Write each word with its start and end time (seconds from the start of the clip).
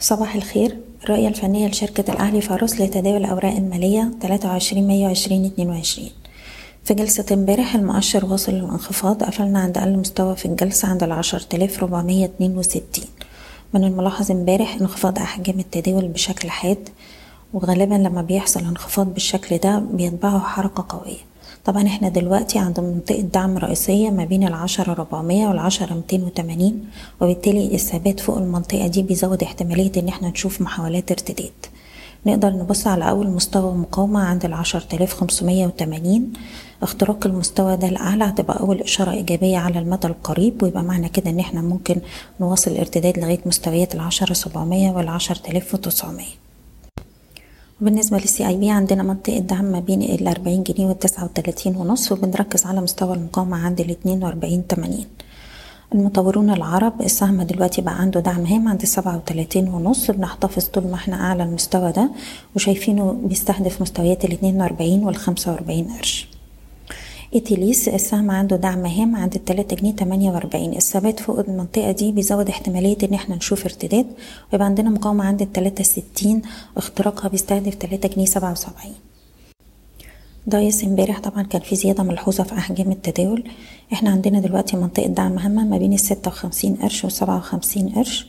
صباح 0.00 0.34
الخير. 0.34 0.78
الرؤية 1.04 1.28
الفنية 1.28 1.68
لشركة 1.68 2.12
الأهلي 2.12 2.40
فاروس 2.40 2.80
لتداول 2.80 3.16
الأوراق 3.16 3.52
المالية 3.56 4.10
23 4.22 4.86
مايو 4.86 5.10
2022 5.10 6.08
في 6.84 6.94
جلسة 6.94 7.24
امبارح 7.32 7.74
المؤشر 7.74 8.24
واصل 8.26 8.52
للانخفاض 8.52 9.22
قفلنا 9.22 9.58
عند 9.60 9.78
أقل 9.78 9.96
مستوى 9.98 10.36
في 10.36 10.46
الجلسة 10.46 10.88
عند 10.88 11.02
العشرة 11.02 11.56
آلاف 11.56 11.82
ربعمية 11.82 12.24
اتنين 12.24 12.58
وستين. 12.58 13.04
من 13.74 13.84
الملاحظ 13.84 14.30
امبارح 14.30 14.74
انخفاض 14.80 15.18
أحجام 15.18 15.58
التداول 15.60 16.08
بشكل 16.08 16.50
حاد 16.50 16.88
وغالبا 17.54 17.94
لما 17.94 18.22
بيحصل 18.22 18.60
انخفاض 18.60 19.14
بالشكل 19.14 19.58
ده 19.58 19.78
بيتبعه 19.78 20.38
حركة 20.38 20.84
قوية. 20.88 21.29
طبعا 21.64 21.86
إحنا 21.86 22.08
دلوقتي 22.08 22.58
عند 22.58 22.80
منطقة 22.80 23.20
دعم 23.20 23.58
رئيسية 23.58 24.10
ما 24.10 24.24
بين 24.24 24.46
العشرة 24.48 24.92
400 24.92 25.46
والعشرة 25.46 25.94
280 25.94 26.84
وبالتالي 27.20 27.74
الثبات 27.74 28.20
فوق 28.20 28.38
المنطقة 28.38 28.86
دي 28.86 29.02
بيزود 29.02 29.42
احتمالية 29.42 29.92
إن 29.96 30.08
إحنا 30.08 30.28
نشوف 30.28 30.60
محاولات 30.60 31.10
ارتداد. 31.10 31.52
نقدر 32.26 32.50
نبص 32.50 32.86
على 32.86 33.10
أول 33.10 33.28
مستوى 33.28 33.74
مقاومة 33.74 34.20
عند 34.20 34.44
العشرة 34.44 34.86
آلاف 34.96 35.14
خمسمية 35.14 35.66
وتمانين. 35.66 36.32
اختراق 36.82 37.26
المستوى 37.26 37.76
ده 37.76 37.88
الأعلى 37.88 38.24
هتبقى 38.24 38.60
أول 38.60 38.80
إشارة 38.80 39.10
إيجابية 39.10 39.58
على 39.58 39.78
المدى 39.78 40.06
القريب 40.06 40.62
ويبقى 40.62 40.82
معنى 40.82 41.08
كده 41.08 41.30
إن 41.30 41.38
إحنا 41.38 41.62
ممكن 41.62 41.96
نواصل 42.40 42.70
الارتداد 42.70 43.18
لغاية 43.18 43.40
مستويات 43.46 43.94
العشرة 43.94 44.32
سبعمية 44.32 44.90
والعشرة 44.90 45.50
آلاف 45.50 45.74
وتسعمية. 45.74 46.49
بالنسبة 47.80 48.18
للسي 48.18 48.46
اي 48.48 48.56
بي 48.56 48.70
عندنا 48.70 49.02
منطقة 49.02 49.38
دعم 49.38 49.64
ما 49.64 49.80
بين 49.80 50.02
ال 50.02 50.28
40 50.28 50.62
جنيه 50.62 50.86
وال 50.86 50.98
39 50.98 51.76
ونص 51.76 52.12
وبنركز 52.12 52.66
على 52.66 52.80
مستوى 52.80 53.14
المقاومة 53.14 53.56
عند 53.56 53.80
ال 53.80 53.90
42 53.90 54.62
80 54.70 55.04
المطورون 55.94 56.50
العرب 56.50 57.00
السهم 57.00 57.42
دلوقتي 57.42 57.82
بقى 57.82 58.00
عنده 58.00 58.20
دعم 58.20 58.44
هام 58.46 58.68
عند 58.68 58.82
السبعة 58.82 59.16
وتلاتين 59.16 59.68
ونص 59.68 60.10
بنحتفظ 60.10 60.64
طول 60.64 60.86
ما 60.86 60.94
إحنا 60.94 61.16
أعلى 61.20 61.42
المستوى 61.42 61.92
ده 61.92 62.10
وشايفينه 62.56 63.12
بيستهدف 63.24 63.82
مستويات 63.82 64.24
الاتنين 64.24 64.60
وأربعين 64.62 65.04
والخمسة 65.04 65.52
وأربعين 65.52 65.88
قرش. 65.98 66.29
إتيليس 67.34 67.88
السهم 67.88 68.30
عنده 68.30 68.56
دعم 68.56 68.86
هام 68.86 69.16
عند 69.16 69.34
التلاتة 69.34 69.76
جنيه 69.76 69.92
تمانية 69.92 70.30
وأربعين. 70.30 70.76
الثبات 70.76 71.20
فوق 71.20 71.38
المنطقة 71.38 71.90
دي 71.92 72.12
بيزود 72.12 72.48
احتمالية 72.48 72.96
إن 73.02 73.14
إحنا 73.14 73.36
نشوف 73.36 73.64
ارتداد 73.64 74.06
ويبقى 74.52 74.66
عندنا 74.66 74.90
مقاومة 74.90 75.24
عند 75.24 75.42
التلاتة 75.42 75.84
ستين 75.84 76.42
اختراقها 76.76 77.28
بيستهدف 77.28 77.74
تلاتة 77.74 78.08
جنيه 78.08 78.24
سبعة 78.26 78.52
وسبعين. 78.52 78.94
دايس 80.46 80.84
امبارح 80.84 81.20
طبعا 81.20 81.42
كان 81.42 81.60
في 81.60 81.76
زيادة 81.76 82.02
ملحوظة 82.02 82.44
في 82.44 82.52
أحجام 82.52 82.90
التداول. 82.92 83.44
إحنا 83.92 84.10
عندنا 84.10 84.40
دلوقتي 84.40 84.76
منطقة 84.76 85.06
دعم 85.06 85.38
هامة 85.38 85.64
ما 85.64 85.78
بين 85.78 85.92
الستة 85.92 86.28
وخمسين 86.28 86.74
قرش 86.76 87.04
والسبعة 87.04 87.36
وخمسين 87.36 87.88
قرش 87.88 88.26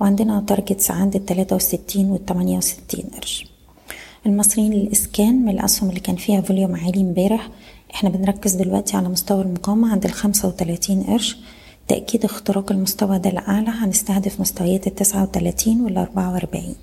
وعندنا 0.00 0.44
targets 0.46 0.90
عند 0.90 1.14
التلاتة 1.14 1.56
وستين 1.56 2.10
والتمانية 2.10 2.56
وستين 2.58 3.04
قرش. 3.16 3.46
المصريين 4.26 4.72
للإسكان 4.72 5.44
من 5.44 5.48
الأسهم 5.48 5.88
اللي 5.88 6.00
كان 6.00 6.16
فيها 6.16 6.40
volume 6.40 6.76
عالي 6.76 7.00
امبارح 7.00 7.48
إحنا 7.94 8.08
بنركز 8.10 8.54
دلوقتي 8.54 8.96
على 8.96 9.08
مستوى 9.08 9.42
المقاومة 9.42 9.92
عند 9.92 10.04
الخمسة 10.04 10.48
وتلاتين 10.48 11.02
قرش. 11.02 11.36
تأكيد 11.88 12.24
اختراق 12.24 12.72
المستوى 12.72 13.18
ده 13.18 13.30
الأعلى 13.30 13.68
هنستهدف 13.68 14.40
مستويات 14.40 14.86
التسعة 14.86 15.22
وتلاتين 15.22 15.80
والأربعة 15.80 16.32
وأربعين. 16.32 16.74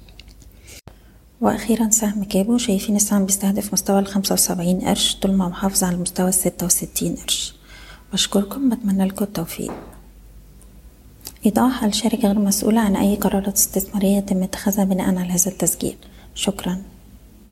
وأخيرا 1.41 1.89
سهم 1.89 2.23
كابو 2.23 2.57
شايفين 2.57 2.95
السهم 2.95 3.25
بيستهدف 3.25 3.73
مستوى 3.73 3.99
الخمسة 3.99 4.33
وسبعين 4.33 4.79
قرش 4.81 5.15
طول 5.15 5.31
ما 5.31 5.47
محافظ 5.47 5.83
على 5.83 5.97
مستوى 5.97 6.29
الستة 6.29 6.65
وستين 6.65 7.15
قرش. 7.15 7.55
بشكركم 8.13 8.69
بتمنى 8.69 9.05
لكم 9.05 9.25
التوفيق. 9.25 9.71
إيضاح 11.45 11.83
الشركة 11.83 12.27
غير 12.27 12.39
مسؤولة 12.39 12.81
عن 12.81 12.95
أي 12.95 13.15
قرارات 13.15 13.55
استثمارية 13.55 14.17
يتم 14.17 14.43
اتخاذها 14.43 14.83
بناء 14.83 15.07
على 15.07 15.31
هذا 15.31 15.51
التسجيل. 15.51 15.97
شكراً. 16.35 16.81